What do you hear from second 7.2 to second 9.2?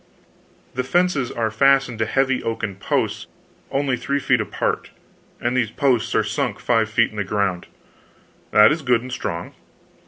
ground." "That is good and